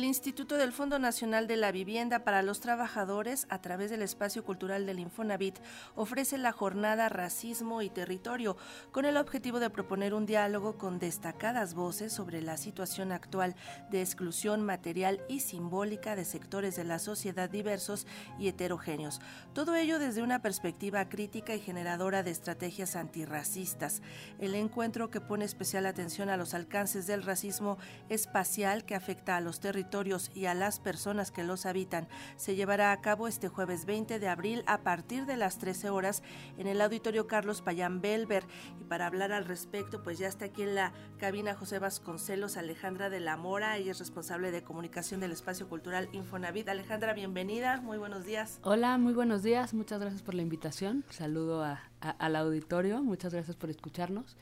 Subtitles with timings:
[0.00, 4.42] El Instituto del Fondo Nacional de la Vivienda para los Trabajadores, a través del espacio
[4.42, 5.58] cultural del Infonavit,
[5.94, 8.56] ofrece la jornada Racismo y Territorio,
[8.92, 13.54] con el objetivo de proponer un diálogo con destacadas voces sobre la situación actual
[13.90, 18.06] de exclusión material y simbólica de sectores de la sociedad diversos
[18.38, 19.20] y heterogéneos.
[19.52, 24.00] Todo ello desde una perspectiva crítica y generadora de estrategias antirracistas.
[24.38, 27.76] El encuentro que pone especial atención a los alcances del racismo
[28.08, 29.89] espacial que afecta a los territorios
[30.34, 34.28] y a las personas que los habitan se llevará a cabo este jueves 20 de
[34.28, 36.22] abril a partir de las 13 horas
[36.58, 38.44] en el Auditorio Carlos Payán Belver.
[38.80, 43.10] Y para hablar al respecto, pues ya está aquí en la cabina José Vasconcelos, Alejandra
[43.10, 46.68] de la Mora, ella es responsable de comunicación del Espacio Cultural Infonavit.
[46.68, 48.60] Alejandra, bienvenida, muy buenos días.
[48.62, 51.04] Hola, muy buenos días, muchas gracias por la invitación.
[51.10, 51.66] Saludo
[52.00, 54.36] al auditorio, muchas gracias por escucharnos.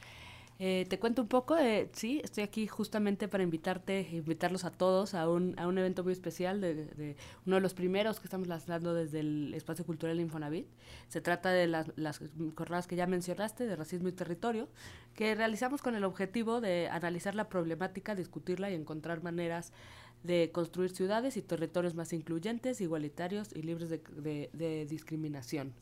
[0.60, 1.56] Eh, te cuento un poco,
[1.92, 6.12] sí, estoy aquí justamente para invitarte, invitarlos a todos a un, a un evento muy
[6.12, 10.66] especial, de, uno de los primeros que estamos lanzando desde el Espacio Cultural Infonavit.
[11.06, 12.20] Se trata de las, las
[12.56, 14.68] jornadas que ya mencionaste, de racismo y territorio,
[15.14, 19.72] que realizamos con el objetivo de analizar la problemática, discutirla y encontrar maneras
[20.24, 25.72] de construir ciudades y territorios más incluyentes, igualitarios y libres de, de discriminación.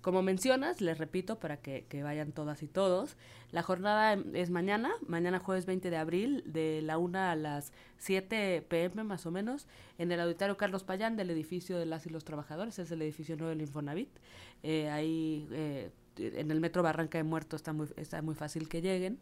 [0.00, 3.16] Como mencionas, les repito para que, vayan todas y todos,
[3.50, 8.64] la jornada es mañana, mañana jueves 20 de abril, de la 1 a las 7
[8.68, 9.66] pm más o menos,
[9.98, 13.36] en el auditorio Carlos Payán del edificio de las y los trabajadores, es el edificio
[13.36, 14.10] nuevo del Infonavit.
[14.62, 18.80] Eh, ahí eh, en el metro Barranca de Muerto está muy, está muy fácil que
[18.80, 19.18] lleguen.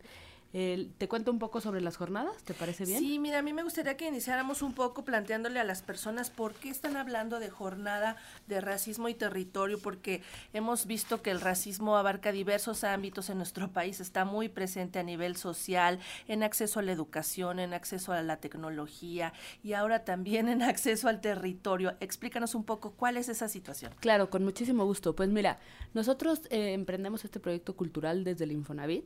[0.52, 2.42] ¿Te cuento un poco sobre las jornadas?
[2.44, 2.98] ¿Te parece bien?
[2.98, 6.54] Sí, mira, a mí me gustaría que iniciáramos un poco planteándole a las personas por
[6.54, 8.16] qué están hablando de jornada
[8.46, 10.22] de racismo y territorio, porque
[10.54, 15.02] hemos visto que el racismo abarca diversos ámbitos en nuestro país, está muy presente a
[15.02, 19.32] nivel social, en acceso a la educación, en acceso a la tecnología
[19.62, 21.94] y ahora también en acceso al territorio.
[22.00, 23.92] Explícanos un poco cuál es esa situación.
[24.00, 25.14] Claro, con muchísimo gusto.
[25.14, 25.58] Pues mira,
[25.92, 29.04] nosotros eh, emprendemos este proyecto cultural desde el Infonavit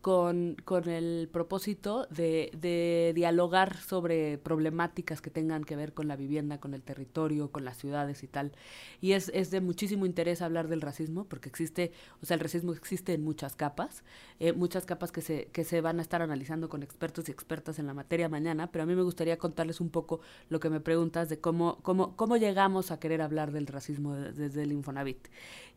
[0.00, 6.14] con, con el propósito de, de, dialogar sobre problemáticas que tengan que ver con la
[6.14, 8.52] vivienda, con el territorio, con las ciudades y tal.
[9.00, 11.90] Y es, es de muchísimo interés hablar del racismo, porque existe,
[12.22, 14.04] o sea, el racismo existe en muchas capas,
[14.38, 17.78] eh, muchas capas que se, que se van a estar analizando con expertos y expertas
[17.78, 20.80] en la materia mañana, pero a mí me gustaría contarles un poco lo que me
[20.80, 25.28] preguntas de cómo, cómo, cómo llegamos a querer hablar del racismo desde el Infonavit.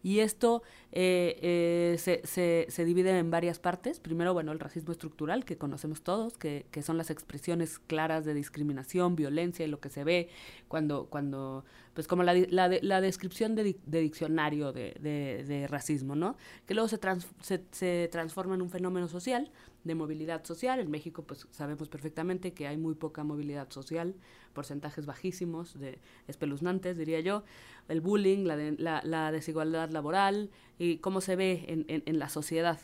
[0.04, 4.91] Y esto eh, eh, se, se, se divide en varias partes primero, bueno, el racismo
[4.92, 9.80] estructural que conocemos todos, que, que, son las expresiones claras de discriminación, violencia y lo
[9.80, 10.30] que se ve
[10.68, 11.64] cuando, cuando
[11.94, 16.38] pues como la, la, la descripción de, diccionario de, de, racismo, ¿no?
[16.66, 19.52] Que luego se, trans, se, transforma en un fenómeno social
[19.84, 20.80] de movilidad social.
[20.80, 24.16] En México, pues sabemos perfectamente que hay muy poca movilidad social,
[24.54, 27.44] porcentajes bajísimos, de espeluznantes, diría yo.
[27.90, 30.50] El bullying, la, la desigualdad laboral
[30.80, 32.80] y cómo se ve en, en, en, la sociedad.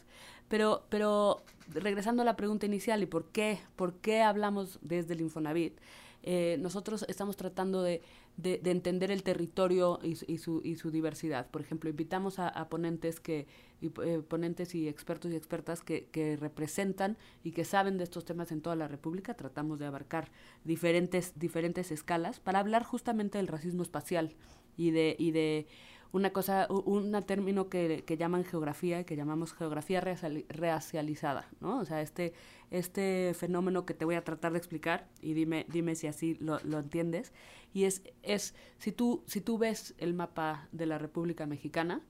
[0.48, 5.22] Pero, pero regresando a la pregunta inicial y por qué, por qué hablamos desde el
[5.22, 5.80] Infonavit,
[6.24, 8.02] eh, nosotros estamos tratando de,
[8.38, 11.50] de, de, entender el territorio y, y, su, y su diversidad.
[11.50, 13.48] Por ejemplo, invitamos a, a ponentes que
[13.80, 18.26] y eh, ponentes y expertos y expertas que, que representan y que saben de estos
[18.26, 19.36] temas en toda la República.
[19.36, 20.32] Tratamos de abarcar
[20.64, 24.36] diferentes, diferentes escalas para hablar justamente del racismo espacial
[24.78, 25.68] y de, y de
[26.12, 31.80] una cosa, un término que, que llaman geografía, que llamamos geografía racializada, ¿no?
[31.80, 32.34] O sea, este,
[32.72, 36.60] este fenómeno que te voy a tratar de explicar, y dime, dime si así lo,
[36.64, 37.34] lo entiendes,
[37.74, 42.02] y es, es si, tú, si tú ves el mapa de la República Mexicana,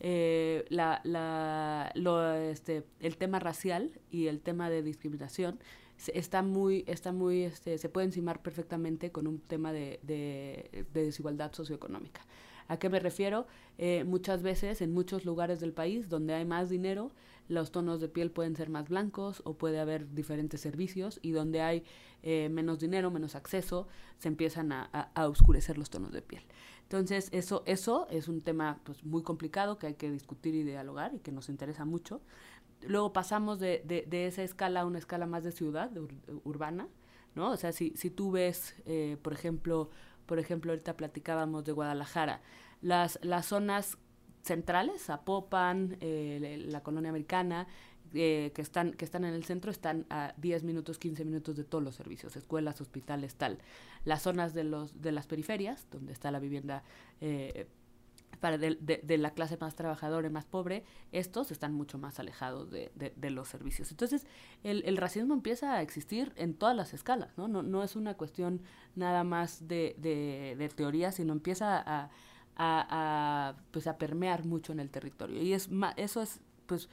[0.00, 1.90] eh, la, la,
[2.50, 5.58] este, el tema racial y el tema de discriminación
[6.14, 11.52] está muy, está muy, este, se puede encimar perfectamente con un tema de, de desigualdad
[11.52, 12.20] socioeconómica.
[12.68, 13.46] ¿A qué me refiero?
[13.78, 17.10] Eh, muchas veces en muchos lugares del país donde hay más dinero,
[17.48, 21.62] los tonos de piel pueden ser más blancos o puede haber diferentes servicios y donde
[21.62, 21.82] hay
[22.22, 23.88] eh, menos dinero, menos acceso,
[24.18, 26.42] se empiezan a, oscurecer los tonos de piel.
[26.82, 31.14] Entonces, eso, eso es un tema pues, muy complicado que hay que discutir y dialogar
[31.14, 32.20] y que nos interesa mucho.
[32.82, 35.90] Luego pasamos de, de, esa escala a una escala más de ciudad,
[36.44, 36.88] urbana,
[37.34, 37.50] ¿no?
[37.50, 39.90] O sea, si, si tú ves, eh, por ejemplo,
[40.28, 42.42] por ejemplo, ahorita platicábamos de Guadalajara,
[42.82, 43.96] las, las zonas
[44.42, 47.66] centrales, Zapopan, eh, la colonia americana,
[48.14, 51.64] eh, que, están, que están en el centro están a 10 minutos, 15 minutos de
[51.64, 53.58] todos los servicios, escuelas, hospitales, tal.
[54.04, 56.84] Las zonas de, los, de las periferias, donde está la vivienda
[57.22, 57.66] eh,
[58.38, 63.30] para de, la clase más trabajadora y más pobre, estos están mucho más alejados de,
[63.30, 63.90] los servicios.
[63.90, 64.26] Entonces,
[64.62, 67.48] el, racismo empieza a existir en todas las escalas, ¿no?
[67.48, 68.62] No, no es una cuestión
[68.94, 72.10] nada más de, teoría, sino empieza a,
[72.56, 75.42] a, pues, a permear mucho en el territorio.
[75.42, 76.88] Y es eso es, pues,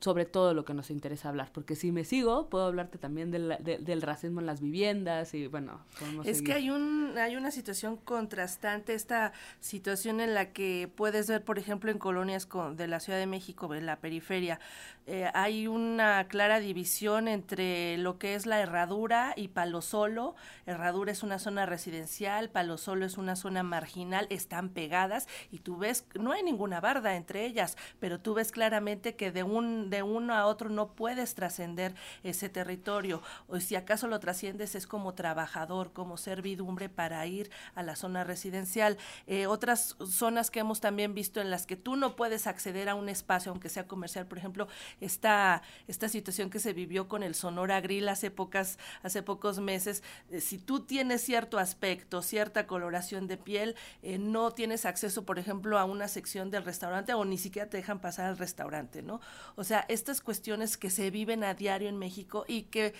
[0.00, 3.56] sobre todo lo que nos interesa hablar, porque si me sigo, puedo hablarte también del,
[3.62, 5.80] del racismo en las viviendas y bueno,
[6.24, 11.42] Es que hay, un, hay una situación contrastante, esta situación en la que puedes ver,
[11.44, 14.60] por ejemplo, en colonias de la Ciudad de México, en la periferia,
[15.08, 20.34] eh, hay una clara división entre lo que es la Herradura y Palo Solo.
[20.66, 25.76] Herradura es una zona residencial, Palo Solo es una zona marginal, están pegadas y tú
[25.76, 30.02] ves, no hay ninguna barda entre ellas, pero tú ves claramente que de un de
[30.02, 35.14] uno a otro no puedes trascender ese territorio o si acaso lo trasciendes es como
[35.14, 38.98] trabajador, como servidumbre para ir a la zona residencial.
[39.26, 42.94] Eh, otras zonas que hemos también visto en las que tú no puedes acceder a
[42.94, 44.68] un espacio, aunque sea comercial, por ejemplo,
[45.00, 50.02] esta, esta situación que se vivió con el Sonora Grill hace, pocas, hace pocos meses,
[50.30, 55.38] eh, si tú tienes cierto aspecto, cierta coloración de piel, eh, no tienes acceso, por
[55.38, 59.20] ejemplo, a una sección del restaurante o ni siquiera te dejan pasar al restaurante, ¿no?
[59.56, 62.94] O sea, estas cuestiones que se viven a diario en México y que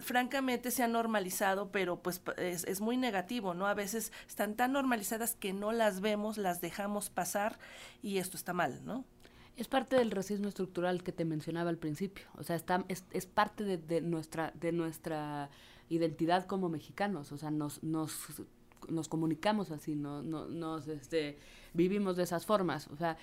[0.00, 3.66] francamente se han normalizado, pero pues es, es, muy negativo, ¿no?
[3.66, 7.58] A veces están tan normalizadas que no las vemos, las dejamos pasar
[8.02, 9.04] y esto está mal, ¿no?
[9.56, 12.26] Es parte del racismo estructural que te mencionaba al principio.
[12.36, 15.48] O sea, está, es, es parte de, nuestra, de nuestra
[15.88, 17.30] identidad como mexicanos.
[17.30, 18.18] O sea, nos, nos,
[18.88, 21.38] nos comunicamos así, no, no, nos este,
[21.72, 22.88] vivimos de esas formas.
[22.88, 23.16] O sea,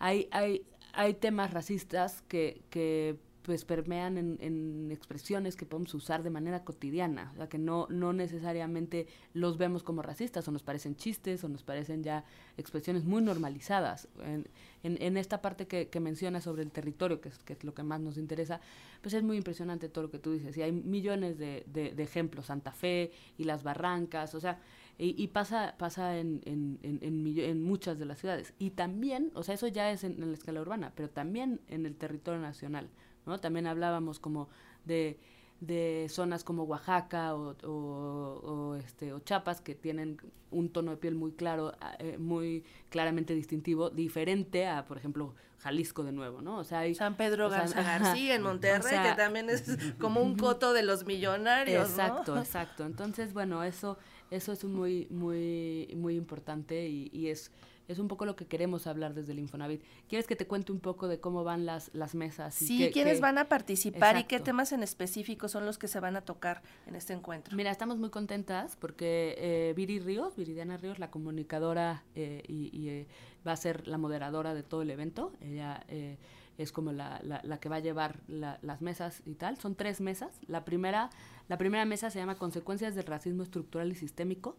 [0.00, 0.66] hay, hay,
[0.96, 6.64] hay temas racistas que, que pues permean en, en, expresiones que podemos usar de manera
[6.64, 11.44] cotidiana, o sea que no, no necesariamente los vemos como racistas, o nos parecen chistes,
[11.44, 12.24] o nos parecen ya
[12.56, 14.08] expresiones muy normalizadas.
[14.24, 14.48] En,
[14.82, 17.84] en, esta parte que, que mencionas sobre el territorio, que es, que es lo que
[17.84, 18.60] más nos interesa,
[19.00, 22.46] pues es muy impresionante todo lo que tú dices, y hay millones de, de ejemplos,
[22.46, 24.58] Santa Fe y las barrancas, o sea,
[24.98, 28.54] y, pasa, pasa en, en, en, en, muchas de las ciudades.
[28.58, 31.96] Y también, o sea, eso ya es en, la escala urbana, pero también en el
[31.96, 32.88] territorio nacional,
[33.26, 33.38] ¿no?
[33.38, 34.48] También hablábamos como
[34.86, 35.18] de,
[35.60, 40.18] de zonas como Oaxaca o, o, este, o Chiapas que tienen
[40.50, 46.04] un tono de piel muy claro, eh, muy claramente distintivo, diferente a, por ejemplo, Jalisco
[46.04, 46.58] de nuevo, ¿no?
[46.58, 49.64] O sea, hay, San Pedro Garza García en Monterrey, que también es
[49.98, 52.84] como un coto de los millonarios, Exacto, exacto.
[52.84, 53.98] Entonces, bueno, eso
[54.30, 57.52] eso es muy, muy, muy importante y, y, es,
[57.88, 59.82] es un poco lo que queremos hablar desde el Infonavit.
[60.08, 62.54] ¿Quieres que te cuente un poco de cómo van las, las mesas?
[62.54, 66.16] sí, quiénes van a participar y qué temas en específico son los que se van
[66.16, 67.56] a tocar en este encuentro.
[67.56, 73.06] Mira, estamos muy contentas porque eh, Viri Ríos, Viridiana Ríos, la comunicadora eh, y, eh,
[73.46, 75.32] va a ser la moderadora de todo el evento.
[75.40, 76.18] Ella eh,
[76.58, 79.58] es como la, la, que va a llevar las mesas y tal.
[79.58, 80.40] Son tres mesas.
[80.46, 81.10] La primera,
[81.48, 84.56] la primera mesa se llama Consecuencias del Racismo Estructural y Sistémico.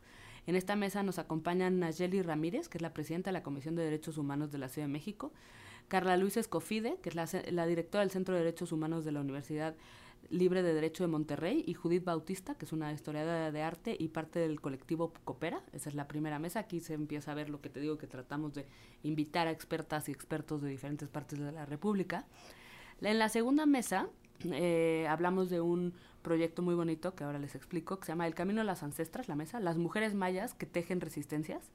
[0.48, 3.84] En esta mesa nos acompañan Nayeli Ramírez, que es la presidenta de la Comisión de
[3.84, 5.34] Derechos Humanos de la Ciudad de México,
[5.90, 9.76] Carla Luis Escofide, que es la, directora del Centro de Derechos Humanos de la Universidad
[10.30, 14.08] Libre de Derecho de Monterrey, y Judith Bautista, que es una historiadora de arte y
[14.08, 15.62] parte del colectivo Coopera.
[15.74, 16.62] Esa es la primera mesa.
[16.62, 18.66] Aquí se empieza a ver lo que te digo, que tratamos de
[19.04, 22.26] invitar a expertas y expertos de diferentes partes de la República.
[23.02, 24.10] En la segunda mesa
[24.46, 28.36] eh, hablamos de un proyecto muy bonito que ahora les explico, que se llama El
[28.36, 31.72] Camino de las Ancestras, la mesa, las mujeres mayas que tejen resistencias.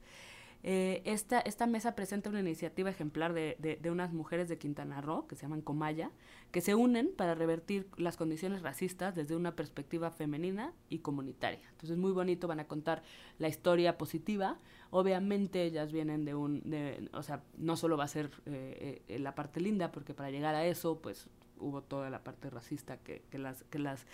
[0.65, 5.27] Eh, esta, esta mesa presenta una iniciativa ejemplar de, de, unas mujeres de Quintana Roo,
[5.27, 6.09] que se llaman Comaya,
[6.51, 11.67] que se unen para revertir las condiciones racistas desde una perspectiva femenina y comunitaria.
[11.71, 13.03] Entonces, muy bonito, van a contar
[13.39, 14.57] la historia positiva.
[14.89, 19.19] Obviamente, ellas vienen de un, de, o sea, no solo va a ser eh, eh,
[19.19, 21.27] la parte linda, porque para llegar a eso, pues
[21.63, 24.05] hubo toda la parte racista que, que, las, que las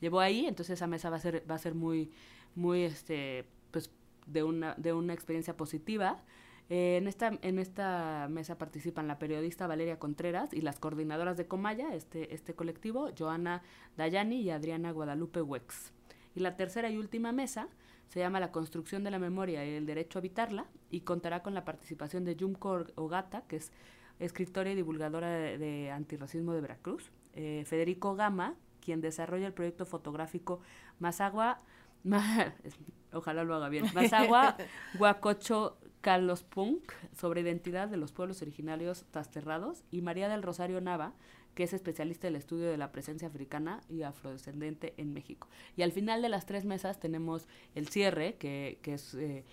[0.00, 0.46] llevó ahí.
[0.46, 2.10] Entonces, esa mesa va a ser, va a ser muy,
[2.54, 3.90] muy, este, pues,
[4.26, 6.22] de una, de una experiencia positiva.
[6.70, 11.46] Eh, en, esta, en esta mesa participan la periodista Valeria Contreras y las coordinadoras de
[11.46, 13.62] Comaya, este, este colectivo, Joana
[13.96, 15.92] Dayani y Adriana Guadalupe Wex.
[16.34, 17.68] Y la tercera y última mesa
[18.08, 21.54] se llama La construcción de la memoria y el derecho a habitarla y contará con
[21.54, 23.72] la participación de Yumko Ogata, que es
[24.18, 30.60] escritora y divulgadora de, antirracismo de Veracruz, eh, Federico Gama, quien desarrolla el proyecto fotográfico
[30.98, 31.60] Más Agua,
[33.12, 33.86] ojalá lo haga bien.
[33.94, 34.56] Mazagua,
[34.98, 41.14] Guacocho, Carlos Punk, sobre identidad de los pueblos originarios tasterrados, y María del Rosario Nava,
[41.54, 45.48] que es especialista del estudio de la presencia africana y afrodescendente en México.
[45.76, 49.44] Y al final de las tres mesas tenemos el cierre, que, que es eh,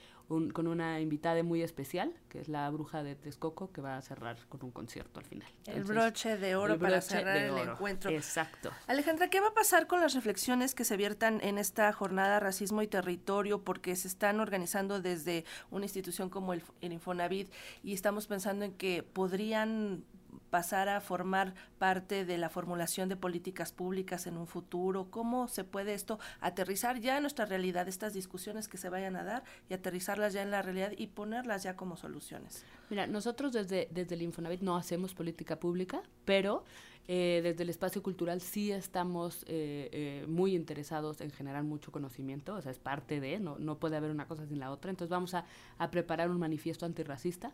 [0.53, 4.37] con una invitada muy especial, que es la bruja de Texcoco, que va a cerrar
[4.47, 5.47] con un concierto al final.
[5.65, 8.09] el broche de oro para cerrar el encuentro.
[8.11, 8.71] Exacto.
[8.87, 12.81] Alejandra, ¿qué va a pasar con las reflexiones que se viertan en esta jornada Racismo
[12.81, 13.63] y Territorio?
[13.63, 17.51] Porque se están organizando desde una institución como el, el Infonavit
[17.83, 20.05] y estamos pensando en que podrían
[20.51, 25.09] pasar a formar parte de la formulación de políticas públicas en un futuro?
[25.09, 29.23] ¿Cómo se puede esto aterrizar ya en nuestra realidad, estas discusiones que se vayan a
[29.23, 32.63] dar y aterrizarlas ya en la realidad y ponerlas ya como soluciones?
[32.91, 36.65] Mira, nosotros desde, desde el Infonavit no hacemos política pública, pero
[37.07, 42.55] eh, desde el espacio cultural sí estamos eh, eh, muy interesados en generar mucho conocimiento,
[42.55, 45.09] o sea, es parte de, no, no puede haber una cosa sin la otra, entonces
[45.09, 45.45] vamos a,
[45.77, 47.53] a preparar un manifiesto antirracista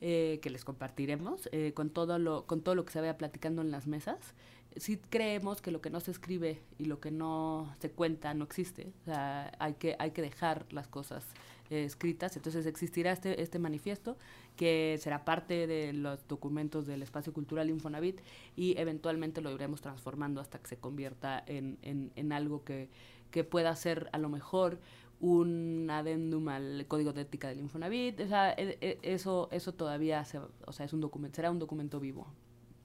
[0.00, 3.62] eh, que les compartiremos eh, con, todo lo, con todo lo que se vaya platicando
[3.62, 4.18] en las mesas.
[4.76, 8.44] Sí creemos que lo que no se escribe y lo que no se cuenta no
[8.44, 8.92] existe.
[9.58, 11.24] Hay que, hay que dejar las cosas
[11.70, 12.36] eh, escritas.
[12.36, 14.16] Entonces existirá este, este manifiesto
[14.56, 18.20] que será parte de los documentos del espacio cultural Infonavit
[18.56, 22.90] y eventualmente lo iremos transformando hasta que se convierta en, en, en algo que,
[23.30, 24.78] que pueda ser a lo mejor
[25.20, 30.24] un adendum al código de ética del Infonavit, o sea, e, e, eso, eso todavía
[30.66, 32.26] o sea, es un documento, será un documento vivo.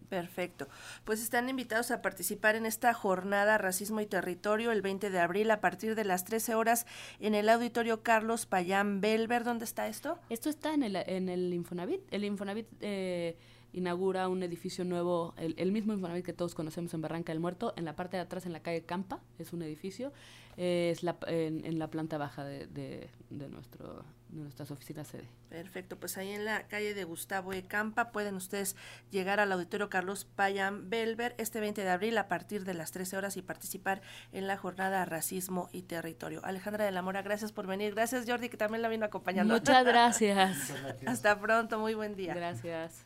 [0.09, 0.67] Perfecto.
[1.03, 5.51] Pues están invitados a participar en esta jornada Racismo y Territorio el 20 de abril
[5.51, 6.87] a partir de las 13 horas
[7.19, 9.43] en el auditorio Carlos Payán Belver.
[9.43, 10.17] ¿Dónde está esto?
[10.29, 12.01] Esto está en el, en el Infonavit.
[12.11, 13.37] El Infonavit eh,
[13.73, 17.73] inaugura un edificio nuevo, el, el, mismo Infonavit que todos conocemos en Barranca del Muerto,
[17.77, 20.11] en la parte de atrás, en la calle Campa, es un edificio,
[20.57, 25.07] eh, es la, en, en, la planta baja de, de, de, nuestro, de nuestras oficinas
[25.07, 25.27] sede.
[25.49, 27.63] Perfecto, pues ahí en la calle de Gustavo E.
[27.63, 28.75] Campa pueden ustedes
[29.09, 33.17] llegar al auditorio Carlos Payán Belver este 20 de abril a partir de las 13
[33.17, 36.43] horas y participar en la jornada Racismo y Territorio.
[36.43, 37.93] Alejandra de la Mora, gracias por venir.
[37.93, 39.53] Gracias Jordi, que también la vino acompañando.
[39.53, 40.73] Muchas gracias.
[41.05, 42.33] Hasta pronto, muy buen día.
[42.33, 43.05] Gracias.